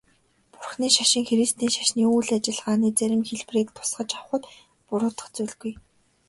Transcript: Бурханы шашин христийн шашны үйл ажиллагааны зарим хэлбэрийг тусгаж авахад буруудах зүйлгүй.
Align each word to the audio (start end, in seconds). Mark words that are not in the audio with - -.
Бурханы 0.53 0.87
шашин 0.97 1.23
христийн 1.31 1.71
шашны 1.77 2.03
үйл 2.15 2.29
ажиллагааны 2.37 2.87
зарим 2.99 3.21
хэлбэрийг 3.29 3.69
тусгаж 3.73 4.09
авахад 4.15 4.43
буруудах 4.87 5.27
зүйлгүй. 5.35 5.73